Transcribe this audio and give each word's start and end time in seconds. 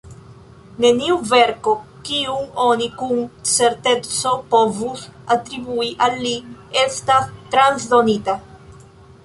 Neniu 0.83 1.17
verko, 1.33 1.73
kiun 2.07 2.47
oni 2.63 2.87
kun 3.01 3.21
certeco 3.51 4.33
povus 4.55 5.03
atribui 5.37 5.93
al 6.07 6.17
li, 6.25 6.35
estas 6.87 7.29
transdonita. 7.57 8.39